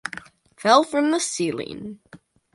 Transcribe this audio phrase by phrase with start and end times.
[0.57, 1.99] Fell from the ceiling!